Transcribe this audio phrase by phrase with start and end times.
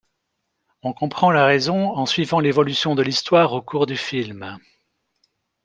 [0.81, 4.57] On comprend la raison en suivant l'évolution de l'histoire au cours du film.